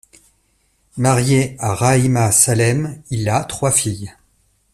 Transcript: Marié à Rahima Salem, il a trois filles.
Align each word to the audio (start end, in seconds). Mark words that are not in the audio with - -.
Marié 0.97 1.55
à 1.59 1.75
Rahima 1.75 2.31
Salem, 2.31 2.99
il 3.11 3.29
a 3.29 3.43
trois 3.43 3.71
filles. 3.71 4.11